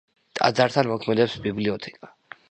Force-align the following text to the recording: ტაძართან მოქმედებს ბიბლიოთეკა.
ტაძართან 0.37 0.87
მოქმედებს 0.91 1.35
ბიბლიოთეკა. 1.43 2.11